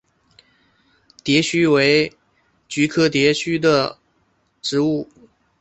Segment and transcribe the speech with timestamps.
[1.23, 2.11] 蝶须为
[2.67, 3.99] 菊科蝶须属的
[4.59, 5.07] 植物。